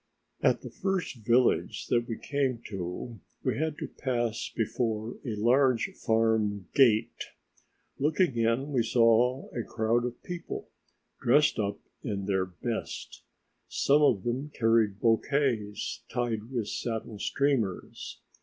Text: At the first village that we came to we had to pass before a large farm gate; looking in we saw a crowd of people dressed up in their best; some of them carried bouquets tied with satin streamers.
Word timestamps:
At 0.41 0.61
the 0.61 0.71
first 0.71 1.17
village 1.17 1.85
that 1.89 2.07
we 2.07 2.17
came 2.17 2.59
to 2.69 3.19
we 3.43 3.59
had 3.59 3.77
to 3.77 3.87
pass 3.87 4.49
before 4.49 5.15
a 5.23 5.35
large 5.35 5.91
farm 5.93 6.65
gate; 6.73 7.25
looking 7.99 8.35
in 8.35 8.71
we 8.71 8.81
saw 8.81 9.47
a 9.55 9.61
crowd 9.63 10.03
of 10.05 10.23
people 10.23 10.69
dressed 11.21 11.59
up 11.59 11.77
in 12.03 12.25
their 12.25 12.47
best; 12.47 13.21
some 13.67 14.01
of 14.01 14.23
them 14.23 14.49
carried 14.49 14.99
bouquets 14.99 16.01
tied 16.09 16.49
with 16.49 16.67
satin 16.69 17.19
streamers. 17.19 18.19